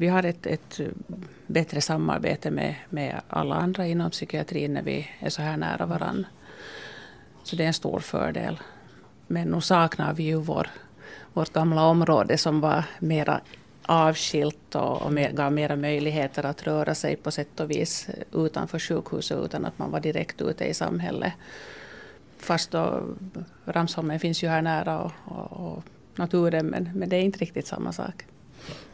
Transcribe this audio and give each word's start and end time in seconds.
vi 0.00 0.08
har 0.08 0.22
ett, 0.22 0.46
ett 0.46 0.80
eh, 0.80 0.86
bättre 1.46 1.80
samarbete 1.80 2.50
med, 2.50 2.74
med 2.88 3.20
alla 3.28 3.54
andra 3.54 3.86
inom 3.86 4.10
psykiatrin 4.10 4.74
när 4.74 4.82
vi 4.82 5.08
är 5.18 5.30
så 5.30 5.42
här 5.42 5.56
nära 5.56 5.86
varandra. 5.86 6.28
Så 7.42 7.56
det 7.56 7.62
är 7.62 7.66
en 7.66 7.74
stor 7.74 8.00
fördel. 8.00 8.60
Men 9.26 9.48
nu 9.48 9.60
saknar 9.60 10.14
vi 10.14 10.22
ju 10.22 10.36
vår, 10.36 10.68
vårt 11.32 11.52
gamla 11.52 11.82
område 11.82 12.38
som 12.38 12.60
var 12.60 12.84
mera 12.98 13.40
avskilt 13.82 14.74
och, 14.74 15.02
och 15.02 15.12
mer, 15.12 15.32
gav 15.32 15.52
mera 15.52 15.76
möjligheter 15.76 16.46
att 16.46 16.62
röra 16.62 16.94
sig 16.94 17.16
på 17.16 17.30
sätt 17.30 17.60
och 17.60 17.70
vis 17.70 18.08
utanför 18.32 18.78
sjukhuset 18.78 19.38
utan 19.44 19.64
att 19.64 19.78
man 19.78 19.90
var 19.90 20.00
direkt 20.00 20.42
ute 20.42 20.64
i 20.64 20.74
samhället. 20.74 21.32
Fast 22.38 22.70
då 22.70 23.02
Ramsholmen 23.64 24.20
finns 24.20 24.42
ju 24.42 24.48
här 24.48 24.62
nära 24.62 25.00
och, 25.00 25.12
och, 25.24 25.52
och 25.52 25.84
naturen 26.14 26.66
men, 26.66 26.90
men 26.94 27.08
det 27.08 27.16
är 27.16 27.22
inte 27.22 27.38
riktigt 27.38 27.66
samma 27.66 27.92
sak. 27.92 28.24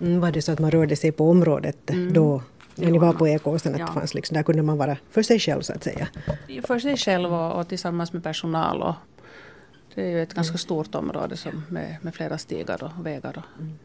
Mm, 0.00 0.20
var 0.20 0.32
det 0.32 0.42
så 0.42 0.52
att 0.52 0.58
man 0.58 0.70
rörde 0.70 0.96
sig 0.96 1.12
på 1.12 1.30
området 1.30 1.90
mm. 1.90 2.12
då 2.12 2.42
när 2.76 2.90
ni 2.90 2.98
var 2.98 3.12
på 3.12 3.28
Ekåsen, 3.28 3.74
att 3.74 3.80
ja. 3.80 3.86
fanns 3.86 4.14
liksom, 4.14 4.34
där 4.34 4.42
kunde 4.42 4.62
man 4.62 4.78
vara 4.78 4.96
för 5.10 5.22
sig 5.22 5.38
själv 5.38 5.62
så 5.62 5.72
att 5.72 5.84
säga? 5.84 6.08
För 6.64 6.78
sig 6.78 6.96
själv 6.96 7.34
och, 7.34 7.60
och 7.60 7.68
tillsammans 7.68 8.12
med 8.12 8.22
personal. 8.22 8.82
Och 8.82 8.94
det 9.94 10.02
är 10.02 10.10
ju 10.10 10.22
ett 10.22 10.34
ganska 10.34 10.58
stort 10.58 10.94
område 10.94 11.36
som 11.36 11.62
med, 11.68 11.96
med 12.02 12.14
flera 12.14 12.38
stigar 12.38 12.84
och 12.84 13.06
vägar 13.06 13.38
och 13.38 13.60
mm. 13.60 13.78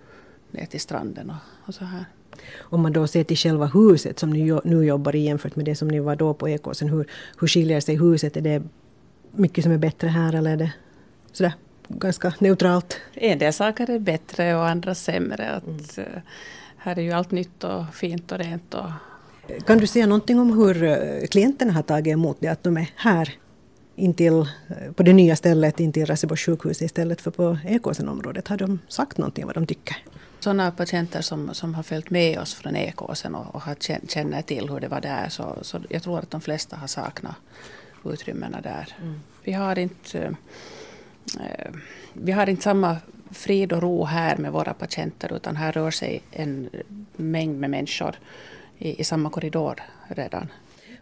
ner 0.51 0.65
till 0.65 0.81
stranden 0.81 1.29
och, 1.29 1.67
och, 1.67 1.73
så 1.73 1.85
här. 1.85 2.05
Om 2.59 2.81
man 2.81 2.93
då 2.93 3.07
ser 3.07 3.23
till 3.23 3.37
själva 3.37 3.65
huset 3.65 4.19
som 4.19 4.29
ni 4.29 4.59
nu 4.63 4.85
jobbar 4.85 5.15
i 5.15 5.19
jämfört 5.19 5.55
med 5.55 5.65
det 5.65 5.75
som 5.75 5.87
ni 5.87 5.99
var 5.99 6.15
då 6.15 6.33
på 6.33 6.49
Ekåsen, 6.49 6.89
hur, 6.89 7.05
hur 7.39 7.47
skiljer 7.47 7.79
sig 7.79 7.95
huset? 7.95 8.37
Är 8.37 8.41
det 8.41 8.63
mycket 9.31 9.63
som 9.63 9.73
är 9.73 9.77
bättre 9.77 10.07
här 10.07 10.35
eller 10.35 10.51
är 10.51 10.57
det 10.57 10.71
sådär 11.31 11.53
ganska 11.99 12.33
neutralt? 12.39 12.97
En 13.13 13.39
del 13.39 13.53
saker 13.53 13.89
är 13.89 13.99
bättre 13.99 14.55
och 14.55 14.67
andra 14.67 14.95
sämre. 14.95 15.49
Att, 15.49 15.97
mm. 15.97 16.09
Eh, 16.13 16.21
här 16.77 16.99
är 16.99 17.01
ju 17.01 17.11
allt 17.11 17.31
nytt 17.31 17.63
och 17.63 17.95
fint 17.95 18.31
och 18.31 18.37
rent. 18.37 18.73
Och... 18.73 18.91
Kan 19.65 19.77
du 19.77 19.87
säga 19.87 20.07
någonting 20.07 20.39
om 20.39 20.57
hur 20.57 20.83
eh, 20.83 21.27
klienterna 21.27 21.71
har 21.73 21.81
tagit 21.81 22.13
emot 22.13 22.37
det, 22.39 22.47
att 22.47 22.63
de 22.63 22.77
är 22.77 22.89
här 22.95 23.33
intill, 23.95 24.39
eh, 24.39 24.91
på 24.95 25.03
det 25.03 25.13
nya 25.13 25.35
stället 25.35 25.79
intill 25.79 26.05
Raseborgs 26.05 26.45
sjukhus 26.45 26.81
istället 26.81 27.21
för 27.21 27.31
på 27.31 27.57
Ekåsenområdet? 27.65 28.47
Har 28.47 28.57
de 28.57 28.79
sagt 28.87 29.17
någonting 29.17 29.45
vad 29.45 29.55
de 29.55 29.65
tycker? 29.67 29.97
Sådana 30.39 30.71
patienter 30.71 31.21
som, 31.21 31.53
som 31.53 31.75
har 31.75 31.83
följt 31.83 32.09
med 32.09 32.39
oss 32.39 32.53
från 32.53 32.75
Ekåsen 32.75 33.35
och, 33.35 33.55
och 33.55 33.61
har 33.61 33.75
känner 34.07 34.41
till 34.41 34.69
hur 34.69 34.79
det 34.79 34.87
var 34.87 35.01
där 35.01 35.29
så, 35.29 35.57
så 35.61 35.79
jag 35.89 36.03
tror 36.03 36.19
att 36.19 36.31
de 36.31 36.41
flesta 36.41 36.75
har 36.75 36.87
saknat 36.87 37.35
utrymmena 38.05 38.61
där. 38.61 38.95
Mm. 39.01 39.19
Vi 39.43 39.53
har 39.53 39.79
inte 39.79 40.35
Eh, 41.39 41.71
vi 42.13 42.31
har 42.31 42.49
inte 42.49 42.63
samma 42.63 42.97
frid 43.31 43.73
och 43.73 43.81
ro 43.81 44.03
här 44.03 44.37
med 44.37 44.51
våra 44.51 44.73
patienter 44.73 45.33
utan 45.35 45.55
här 45.55 45.71
rör 45.71 45.91
sig 45.91 46.21
en 46.31 46.69
mängd 47.15 47.59
med 47.59 47.69
människor 47.69 48.15
i, 48.77 49.01
i 49.01 49.03
samma 49.03 49.29
korridor 49.29 49.79
redan. 50.07 50.47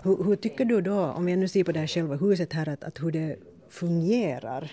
Hur, 0.02 0.24
hur, 0.24 0.36
tycker 0.36 0.66
du 0.66 0.82
då, 0.82 1.06
om 1.06 1.30
jag 1.30 1.40
nu 1.40 1.48
ser 1.48 1.64
på 1.64 1.72
det 1.72 1.80
här 1.80 1.88
själva 1.88 2.16
huset 2.16 2.54
här, 2.54 2.70
att, 2.70 2.84
att 2.84 3.00
hur 3.00 3.12
det 3.12 3.36
fungerar, 3.70 4.72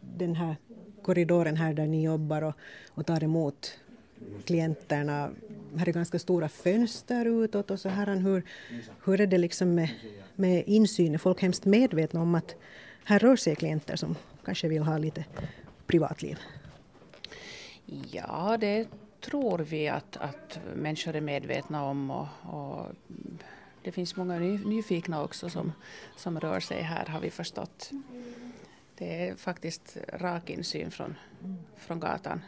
den 0.00 0.36
här 0.36 0.56
korridoren 1.02 1.56
här 1.56 1.72
där 1.72 1.86
ni 1.86 2.04
jobbar 2.04 2.42
och, 2.42 2.54
och 2.88 3.06
tar 3.06 3.24
emot 3.24 3.78
klienterna. 4.44 5.30
Här 5.76 5.88
är 5.88 5.92
ganska 5.92 6.18
stora 6.18 6.48
fönster 6.48 7.44
utåt 7.44 7.70
och 7.70 7.80
så 7.80 7.88
här. 7.88 8.16
Hur, 8.16 8.42
hur 9.04 9.20
är 9.20 9.26
det 9.26 9.38
liksom 9.38 9.74
med, 9.74 9.90
med 10.34 10.64
insyn? 10.66 11.14
Är 11.14 11.18
folk 11.18 11.42
hemskt 11.42 11.64
medvetna 11.64 12.22
om 12.22 12.34
att 12.34 12.54
här 13.04 13.18
rör 13.18 13.36
sig 13.36 13.56
klienter 13.56 13.96
som 13.96 14.16
kanske 14.50 14.68
vill 14.68 14.82
ha 14.82 14.98
lite 14.98 15.24
privatliv? 15.86 16.38
Ja, 18.10 18.56
det 18.60 18.88
tror 19.20 19.58
vi 19.58 19.88
att, 19.88 20.16
att 20.16 20.60
människor 20.74 21.16
är 21.16 21.20
medvetna 21.20 21.84
om 21.84 22.10
och, 22.10 22.26
och 22.42 22.86
det 23.82 23.92
finns 23.92 24.16
många 24.16 24.38
ny, 24.38 24.58
nyfikna 24.58 25.22
också 25.22 25.50
som, 25.50 25.72
som 26.16 26.40
rör 26.40 26.60
sig 26.60 26.82
här 26.82 27.06
har 27.06 27.20
vi 27.20 27.30
förstått. 27.30 27.90
Det 28.98 29.28
är 29.28 29.36
faktiskt 29.36 29.96
rak 30.12 30.50
insyn 30.50 30.90
från, 30.90 31.14
från 31.76 32.00
gatan 32.00 32.40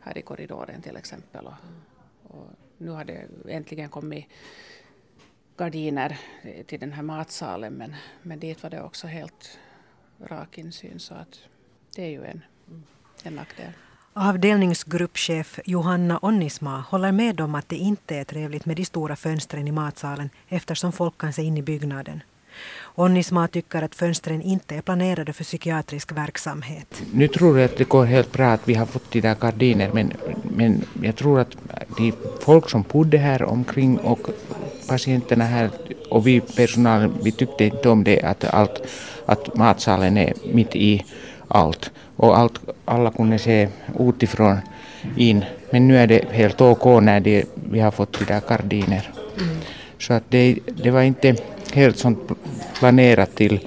här 0.00 0.18
i 0.18 0.22
korridoren 0.22 0.82
till 0.82 0.96
exempel. 0.96 1.46
Och, 1.46 1.54
och 2.22 2.46
nu 2.78 2.90
har 2.90 3.04
det 3.04 3.28
äntligen 3.48 3.88
kommit 3.88 4.26
gardiner 5.56 6.18
till 6.66 6.80
den 6.80 6.92
här 6.92 7.02
matsalen 7.02 7.72
men, 7.72 7.94
men 8.22 8.40
dit 8.40 8.62
var 8.62 8.70
det 8.70 8.82
också 8.82 9.06
helt 9.06 9.58
rak 10.26 10.58
insyn 10.58 10.98
så 11.00 11.14
att 11.14 11.38
det 11.96 12.02
är 12.02 12.10
ju 12.10 12.24
en, 12.24 12.42
en 13.22 13.34
nackdel. 13.34 13.72
Avdelningsgruppchef 14.12 15.60
Johanna 15.64 16.18
Onnisma 16.22 16.80
håller 16.80 17.12
med 17.12 17.40
om 17.40 17.54
att 17.54 17.68
det 17.68 17.76
inte 17.76 18.16
är 18.16 18.24
trevligt 18.24 18.66
med 18.66 18.76
de 18.76 18.84
stora 18.84 19.16
fönstren 19.16 19.68
i 19.68 19.72
matsalen 19.72 20.30
eftersom 20.48 20.92
folk 20.92 21.18
kan 21.18 21.32
se 21.32 21.42
in 21.42 21.56
i 21.56 21.62
byggnaden. 21.62 22.22
Onnisma 22.94 23.48
tycker 23.48 23.82
att 23.82 23.94
fönstren 23.94 24.42
inte 24.42 24.74
är 24.74 24.82
planerade 24.82 25.32
för 25.32 25.44
psykiatrisk 25.44 26.12
verksamhet. 26.12 27.02
Nu 27.12 27.28
tror 27.28 27.58
jag 27.58 27.64
att 27.70 27.76
det 27.76 27.88
går 27.88 28.04
helt 28.04 28.32
bra 28.32 28.46
att 28.46 28.68
vi 28.68 28.74
har 28.74 28.86
fått 28.86 29.10
de 29.10 29.20
där 29.20 29.34
gardiner 29.34 29.90
men, 29.94 30.12
men 30.42 30.84
jag 31.02 31.16
tror 31.16 31.40
att 31.40 31.56
de 31.98 32.12
folk 32.40 32.70
som 32.70 32.82
bodde 32.82 33.18
här 33.18 33.42
omkring 33.42 33.98
och 33.98 34.28
patienterna 34.88 35.44
här 35.44 35.70
och 36.10 36.26
vi 36.26 36.40
personalen, 36.40 37.14
vi 37.22 37.32
tyckte 37.32 37.64
inte 37.64 37.88
om 37.88 38.04
det 38.04 38.22
att, 38.22 38.44
allt, 38.44 38.82
att 39.26 39.54
matsalen 39.56 40.16
är 40.16 40.32
mitt 40.52 40.76
i 40.76 41.04
allt 41.48 41.90
och 42.16 42.38
allt, 42.38 42.60
alla 42.84 43.10
kunde 43.10 43.38
se 43.38 43.68
utifrån 43.98 44.58
in. 45.16 45.44
Men 45.70 45.88
nu 45.88 45.98
är 45.98 46.06
det 46.06 46.24
helt 46.30 46.60
OK 46.60 47.02
när 47.02 47.20
de, 47.20 47.44
vi 47.70 47.80
har 47.80 47.90
fått 47.90 48.18
de 48.18 48.24
där 48.24 48.42
gardiner. 48.48 49.10
Mm. 49.40 49.56
Så 49.98 50.12
att 50.12 50.22
det, 50.28 50.58
det 50.82 50.90
var 50.90 51.02
inte 51.02 51.36
helt 51.72 51.98
sånt 51.98 52.18
planerat 52.78 53.34
till 53.34 53.60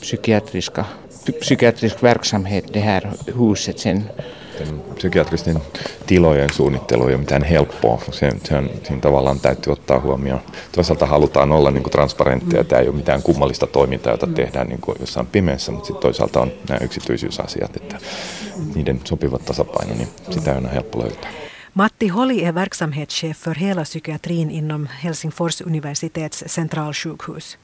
psykiatriska, 0.00 0.84
psykiatrisk 1.40 2.02
verksamhet 2.02 2.64
det 2.72 2.80
här 2.80 3.10
huset 3.34 3.78
sen 3.78 4.02
psykiatristen 4.94 5.60
tilojen 6.06 6.52
suunnittelu 6.52 7.06
ei 7.06 7.14
ole 7.14 7.20
mitään 7.20 7.44
helppoa. 7.44 8.02
Sen, 8.10 8.40
sen, 8.44 8.70
siinä 8.84 9.00
tavallaan 9.00 9.40
täytyy 9.40 9.72
ottaa 9.72 10.00
huomioon. 10.00 10.40
Toisaalta 10.72 11.06
halutaan 11.06 11.52
olla 11.52 11.70
niin 11.70 11.90
transparentteja. 11.90 12.64
Tämä 12.64 12.82
ei 12.82 12.88
ole 12.88 12.96
mitään 12.96 13.22
kummallista 13.22 13.66
toimintaa, 13.66 14.12
jota 14.12 14.26
tehdään 14.26 14.68
niin 14.68 14.80
kuin 14.80 14.96
jossain 15.00 15.26
pimeässä, 15.26 15.72
mutta 15.72 15.86
sitten 15.86 16.02
toisaalta 16.02 16.40
on 16.40 16.52
nämä 16.68 16.80
yksityisyysasiat, 16.82 17.76
että 17.76 17.98
niiden 18.74 19.00
sopivat 19.04 19.44
tasapaino, 19.44 19.94
niin 19.94 20.08
sitä 20.30 20.54
on 20.54 20.70
helppo 20.70 20.98
löytää. 20.98 21.30
Matti 21.74 22.08
Holi 22.08 22.44
är 22.44 22.54
verksamhetschef 22.54 23.36
för 23.36 23.58
hela 23.58 23.82
psykiatrin 23.82 24.50
inom 24.50 24.86
Helsingfors 25.04 25.60
universitets 25.60 26.44
centralsjukhus. 26.46 27.58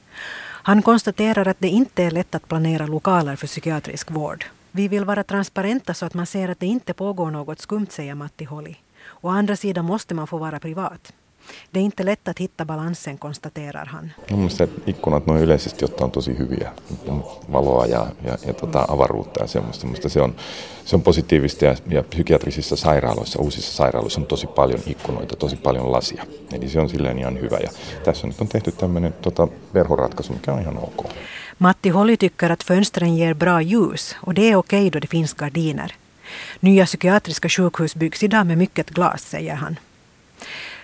Han 0.63 0.83
konstaterar 0.83 1.47
att 1.47 1.57
det 1.59 1.67
inte 1.67 2.03
är 2.03 2.11
lätt 2.11 2.35
att 2.35 2.47
planera 2.47 2.87
lokaler 2.87 3.35
för 3.35 3.47
psykiatrisk 3.47 4.11
vård. 4.11 4.45
Vi 4.75 4.87
vill 4.87 5.05
vara 5.05 5.23
transparenta 5.23 5.93
så 5.93 6.05
att 6.05 6.13
man 6.13 6.25
ser 6.25 6.49
att 6.49 6.59
det 6.59 6.65
inte 6.65 6.93
pågår 6.93 7.31
något 7.31 7.59
skumt, 7.59 7.87
säger 7.89 8.15
Matti 8.15 8.45
Holly. 8.45 8.75
Å 9.21 9.29
andra 9.29 9.55
sidan 9.55 9.85
måste 9.85 10.13
man 10.13 10.27
få 10.27 10.37
vara 10.37 10.59
privat. 10.59 11.13
Det 11.71 11.79
är 11.79 11.83
inte 11.83 12.03
lätt 12.03 12.27
att 12.27 12.39
hitta 12.39 12.65
balansen, 12.65 13.17
konstaterar 13.17 13.85
han. 13.85 14.11
Mielestäni 14.29 14.71
ikkunat 14.85 15.25
noin 15.25 15.43
yleisesti 15.43 15.85
ottaen 15.85 16.11
tosi 16.11 16.37
hyviä. 16.39 16.71
Valoa 17.51 17.85
ja, 17.85 18.07
ja, 18.25 18.37
ja 18.47 18.53
tota 18.53 18.85
avaruutta 18.87 19.43
ja 19.43 19.47
semmoista. 19.47 19.87
Musta 19.87 20.09
se 20.09 20.21
on, 20.21 20.35
se 20.85 20.95
on 20.95 21.01
positiivista 21.01 21.65
ja, 21.65 21.75
ja 21.87 22.03
psykiatrisissa 22.03 22.75
sairaaloissa, 22.75 23.41
uusissa 23.41 23.73
sairaaloissa 23.73 24.21
on 24.21 24.27
tosi 24.27 24.47
paljon 24.47 24.79
ikkunoita, 24.87 25.35
tosi 25.35 25.55
paljon 25.55 25.91
lasia. 25.91 26.25
Eli 26.53 26.69
se 26.69 26.79
on 26.79 26.89
silleen 26.89 27.19
ihan 27.19 27.41
hyvä. 27.41 27.57
Ja 27.57 27.69
tässä 28.03 28.27
nyt 28.27 28.41
on 28.41 28.47
tehty 28.47 28.71
tämmöinen 28.71 29.13
tota, 29.21 29.47
verhoratkaisu, 29.73 30.33
mikä 30.33 30.53
on 30.53 30.61
ihan 30.61 30.77
ok. 30.77 31.05
Matti 31.57 31.89
Holly 31.89 32.17
tycker 32.17 32.49
att 32.49 32.63
fönstren 32.63 33.15
ger 33.15 33.33
bra 33.33 33.61
ljus 33.61 34.15
och 34.19 34.33
det 34.33 34.51
är 34.51 34.55
okej 34.55 34.89
då 34.89 34.99
det 34.99 35.07
finns 35.07 35.33
gardiner. 35.33 35.95
Nya 36.59 36.85
psykiatriska 36.85 37.49
sjukhus 37.49 37.95
byggs 37.95 38.23
idag 38.23 38.47
med 38.47 38.57
mycket 38.57 38.89
glas, 38.89 39.21
säger 39.21 39.55
han. 39.55 39.75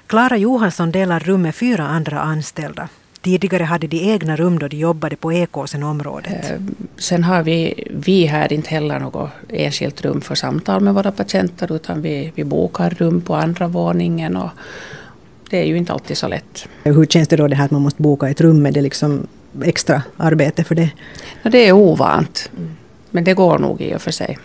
Klara 0.07 0.37
Johansson 0.37 0.91
delar 0.91 1.19
rum 1.19 1.41
med 1.41 1.55
fyra 1.55 1.83
andra 1.87 2.19
anställda. 2.19 2.89
Tidigare 3.21 3.63
hade 3.63 3.87
de 3.87 4.11
egna 4.13 4.35
rum 4.35 4.59
då 4.59 4.67
de 4.67 4.77
jobbade 4.77 5.15
på 5.15 5.33
Ekåsen-området. 5.33 6.51
Eh, 6.51 6.61
sen 6.97 7.23
har 7.23 7.43
vi, 7.43 7.87
vi 7.91 8.25
här 8.25 8.53
inte 8.53 8.69
heller 8.69 8.99
något 8.99 9.29
enskilt 9.49 10.01
rum 10.01 10.21
för 10.21 10.35
samtal 10.35 10.81
med 10.81 10.93
våra 10.93 11.11
patienter 11.11 11.75
utan 11.75 12.01
vi, 12.01 12.31
vi 12.35 12.43
bokar 12.43 12.89
rum 12.89 13.21
på 13.21 13.35
andra 13.35 13.67
våningen 13.67 14.37
och 14.37 14.49
det 15.49 15.61
är 15.61 15.65
ju 15.65 15.77
inte 15.77 15.93
alltid 15.93 16.17
så 16.17 16.27
lätt. 16.27 16.67
Hur 16.83 17.05
känns 17.05 17.27
det 17.27 17.35
då 17.35 17.47
det 17.47 17.55
här 17.55 17.65
att 17.65 17.71
man 17.71 17.81
måste 17.81 18.01
boka 18.01 18.29
ett 18.29 18.41
rum? 18.41 18.65
Är 18.65 18.71
det 18.71 18.81
liksom 18.81 19.27
extra 19.63 20.03
arbete 20.17 20.63
för 20.63 20.75
det? 20.75 20.91
Det 21.43 21.67
är 21.67 21.71
ovant. 21.71 22.51
Men 23.09 23.23
det 23.23 23.33
går 23.33 23.59
nog 23.59 23.81
i 23.81 23.95
och 23.95 24.01
för 24.01 24.11
sig. 24.11 24.37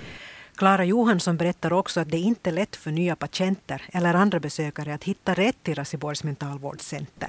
Klara 0.56 0.84
Johansson 0.84 1.36
berättar 1.36 1.72
också 1.72 2.00
att 2.00 2.10
det 2.10 2.18
inte 2.18 2.50
är 2.50 2.54
lätt 2.54 2.76
för 2.76 2.90
nya 2.90 3.16
patienter 3.16 3.82
eller 3.92 4.14
andra 4.14 4.40
besökare 4.40 4.94
att 4.94 5.04
hitta 5.04 5.34
rätt 5.34 5.56
till 5.62 5.74
Raseborgs 5.74 6.24
mentalvårdscenter. 6.24 7.28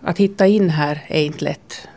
Att 0.00 0.18
hitta 0.18 0.46
in 0.46 0.70
här 0.70 1.04
är 1.08 1.22
inte 1.22 1.44
lätt. 1.44 1.88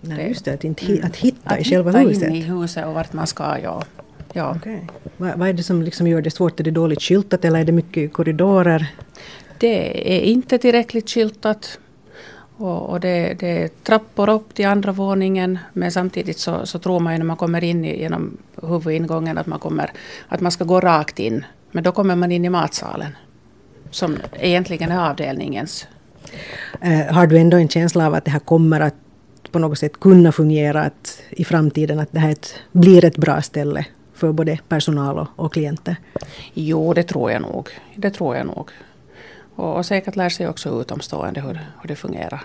Nej, 0.00 0.28
just 0.28 0.44
det, 0.44 0.54
att, 0.54 0.64
inte, 0.64 1.00
att 1.02 1.16
hitta 1.16 1.50
att 1.50 1.60
i 1.60 1.64
själva 1.64 1.90
hitta 1.90 2.08
huset. 2.08 2.28
in 2.28 2.34
i 2.34 2.40
huset 2.40 2.86
och 2.86 2.94
vart 2.94 3.12
man 3.12 3.26
ska, 3.26 3.58
ja. 3.62 3.82
ja. 4.32 4.56
Okay. 4.56 4.78
Vad, 5.16 5.38
vad 5.38 5.48
är 5.48 5.52
det 5.52 5.62
som 5.62 5.82
liksom 5.82 6.06
gör 6.06 6.22
det 6.22 6.30
svårt? 6.30 6.60
Är 6.60 6.64
det 6.64 6.70
dåligt 6.70 7.02
skyltat 7.02 7.44
eller 7.44 7.60
är 7.60 7.64
det 7.64 7.72
mycket 7.72 8.12
korridorer? 8.12 8.86
Det 9.58 10.16
är 10.16 10.20
inte 10.20 10.58
tillräckligt 10.58 11.10
skyltat. 11.10 11.78
Och, 12.60 12.90
och 12.90 13.00
det, 13.00 13.34
det, 13.38 13.62
är 13.62 13.68
trappor 13.68 14.28
upp 14.28 14.54
till 14.54 14.66
andra 14.66 14.92
våningen 14.92 15.58
men 15.72 15.92
samtidigt 15.92 16.38
så, 16.38 16.66
så 16.66 16.78
tror 16.78 17.00
man 17.00 17.12
ju 17.12 17.18
när 17.18 17.26
man 17.26 17.36
kommer 17.36 17.64
in 17.64 17.84
genom 17.84 18.36
huvudingången 18.62 19.38
att 19.38 19.46
man, 19.46 19.58
kommer, 19.58 19.92
att 20.28 20.40
man 20.40 20.52
ska 20.52 20.64
gå 20.64 20.80
rakt 20.80 21.18
in. 21.18 21.44
Men 21.70 21.84
då 21.84 21.92
kommer 21.92 22.16
man 22.16 22.32
in 22.32 22.44
i 22.44 22.48
matsalen 22.48 23.16
som 23.90 24.16
egentligen 24.32 24.92
är 24.92 25.10
avdelningens. 25.10 25.86
Uh, 26.84 27.12
har 27.12 27.26
du 27.26 27.38
ändå 27.38 27.56
en 27.56 27.68
känsla 27.68 28.06
av 28.06 28.14
att 28.14 28.24
det 28.24 28.30
här 28.30 28.38
kommer 28.38 28.80
att 28.80 28.94
på 29.52 29.58
något 29.58 29.78
sätt 29.78 30.00
kunna 30.00 30.32
fungera 30.32 30.82
att 30.82 31.22
i 31.30 31.44
framtiden 31.44 31.98
att 31.98 32.12
det 32.12 32.20
här 32.20 32.30
ett, 32.30 32.54
blir 32.72 33.04
ett 33.04 33.16
bra 33.16 33.42
ställe 33.42 33.86
för 34.14 34.32
både 34.32 34.58
personal 34.68 35.18
och, 35.18 35.28
och 35.36 35.52
klienter? 35.52 35.96
Jo, 36.54 36.94
det 36.94 37.02
tror 37.02 37.30
jag 37.30 37.42
nog. 37.42 37.68
Det 37.94 38.10
tror 38.10 38.36
jag 38.36 38.46
nog. 38.46 38.70
Och, 39.54 39.76
och 39.76 39.86
säkert 39.86 40.16
lär 40.16 40.28
sig 40.28 40.48
också 40.48 40.80
utomstående 40.80 41.40
hur, 41.40 41.60
hur 41.82 41.88
det 41.88 41.96
fungerar. 41.96 42.42